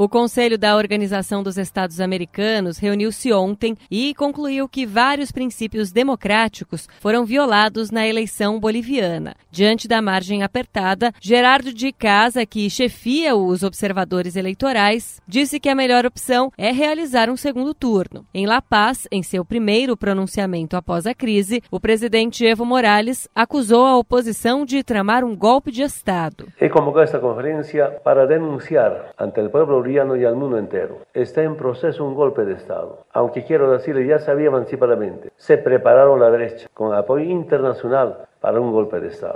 [0.00, 6.86] O Conselho da Organização dos Estados Americanos reuniu-se ontem e concluiu que vários princípios democráticos
[7.00, 9.34] foram violados na eleição boliviana.
[9.50, 15.74] Diante da margem apertada, Gerardo de Casa, que chefia os observadores eleitorais, disse que a
[15.74, 18.24] melhor opção é realizar um segundo turno.
[18.32, 23.84] Em La Paz, em seu primeiro pronunciamento após a crise, o presidente Evo Morales acusou
[23.84, 26.46] a oposição de tramar um golpe de Estado.
[26.60, 30.98] He convocado esta conferência para denunciar ante o povo y al mundo entero.
[31.14, 32.98] Está en proceso un golpe de Estado.
[33.12, 38.72] Aunque quiero decirle, ya sabía anticipadamente, se prepararon la derecha con apoyo internacional para un
[38.72, 39.34] golpe de Estado.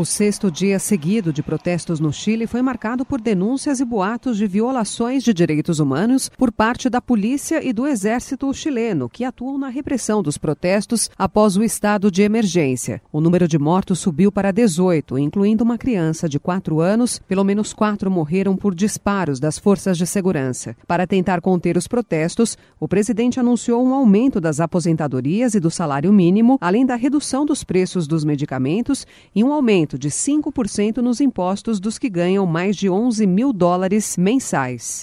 [0.00, 4.46] O sexto dia seguido de protestos no Chile foi marcado por denúncias e boatos de
[4.46, 9.68] violações de direitos humanos por parte da polícia e do exército chileno, que atuam na
[9.68, 13.02] repressão dos protestos após o estado de emergência.
[13.12, 17.18] O número de mortos subiu para 18, incluindo uma criança de 4 anos.
[17.28, 20.74] Pelo menos quatro morreram por disparos das forças de segurança.
[20.86, 26.10] Para tentar conter os protestos, o presidente anunciou um aumento das aposentadorias e do salário
[26.10, 31.20] mínimo, além da redução dos preços dos medicamentos e um aumento aumento de 5% nos
[31.20, 35.02] impostos dos que ganham mais de 11 mil dólares mensais.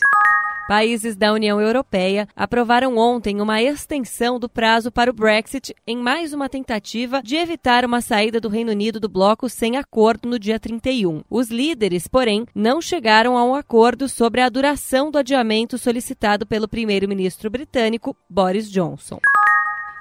[0.68, 6.34] Países da União Europeia aprovaram ontem uma extensão do prazo para o Brexit em mais
[6.34, 10.60] uma tentativa de evitar uma saída do Reino Unido do bloco sem acordo no dia
[10.60, 11.24] 31.
[11.30, 16.68] Os líderes, porém, não chegaram a um acordo sobre a duração do adiamento solicitado pelo
[16.68, 19.20] primeiro-ministro britânico Boris Johnson.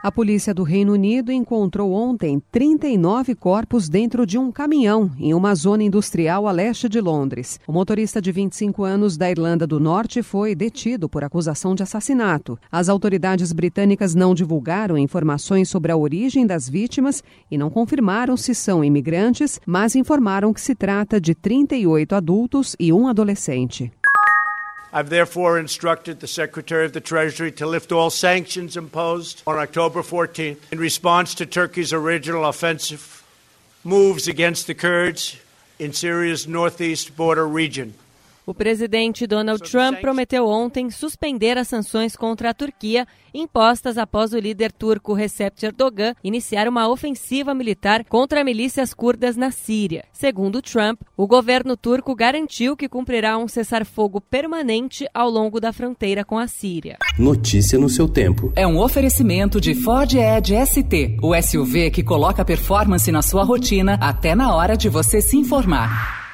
[0.06, 5.52] A polícia do Reino Unido encontrou ontem 39 corpos dentro de um caminhão em uma
[5.56, 7.58] zona industrial a leste de Londres.
[7.66, 12.56] O motorista de 25 anos da Irlanda do Norte foi detido por acusação de assassinato.
[12.70, 18.54] As autoridades britânicas não divulgaram informações sobre a origem das vítimas e não confirmaram se
[18.54, 23.90] são imigrantes, mas informaram que se trata de 38 adultos e um adolescente.
[24.96, 30.00] I've therefore instructed the Secretary of the Treasury to lift all sanctions imposed on October
[30.00, 33.22] 14th in response to Turkey's original offensive
[33.84, 35.36] moves against the Kurds
[35.78, 37.92] in Syria's northeast border region.
[38.48, 44.38] O presidente Donald Trump prometeu ontem suspender as sanções contra a Turquia impostas após o
[44.38, 50.04] líder turco Recep Erdogan iniciar uma ofensiva militar contra milícias curdas na Síria.
[50.12, 56.24] Segundo Trump, o governo turco garantiu que cumprirá um cessar-fogo permanente ao longo da fronteira
[56.24, 56.98] com a Síria.
[57.18, 58.52] Notícia no seu tempo.
[58.54, 63.98] É um oferecimento de Ford Edge ST, o SUV que coloca performance na sua rotina
[64.00, 66.25] até na hora de você se informar.